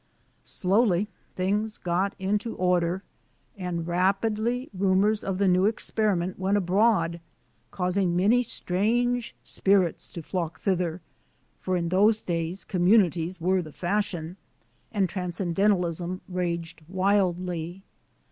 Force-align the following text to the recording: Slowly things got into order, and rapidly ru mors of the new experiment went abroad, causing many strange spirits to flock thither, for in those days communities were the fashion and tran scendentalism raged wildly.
Slowly 0.41 1.09
things 1.35 1.77
got 1.77 2.15
into 2.17 2.55
order, 2.55 3.03
and 3.55 3.85
rapidly 3.85 4.67
ru 4.73 4.95
mors 4.95 5.23
of 5.23 5.37
the 5.37 5.47
new 5.47 5.67
experiment 5.67 6.39
went 6.39 6.57
abroad, 6.57 7.21
causing 7.69 8.15
many 8.15 8.41
strange 8.41 9.35
spirits 9.43 10.11
to 10.13 10.23
flock 10.23 10.59
thither, 10.59 11.01
for 11.59 11.77
in 11.77 11.89
those 11.89 12.19
days 12.19 12.65
communities 12.65 13.39
were 13.39 13.61
the 13.61 13.71
fashion 13.71 14.37
and 14.91 15.07
tran 15.07 15.29
scendentalism 15.29 16.21
raged 16.27 16.81
wildly. 16.87 17.83